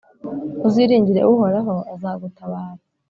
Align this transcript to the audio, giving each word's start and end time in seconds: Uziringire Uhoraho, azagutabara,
Uziringire 0.67 1.21
Uhoraho, 1.31 1.75
azagutabara, 1.93 2.81